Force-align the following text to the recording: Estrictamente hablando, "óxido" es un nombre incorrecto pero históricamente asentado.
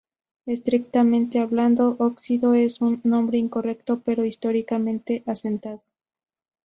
Estrictamente 0.47 1.37
hablando, 1.37 1.95
"óxido" 1.99 2.55
es 2.55 2.81
un 2.81 3.01
nombre 3.03 3.37
incorrecto 3.37 4.01
pero 4.03 4.25
históricamente 4.25 5.21
asentado. 5.27 5.83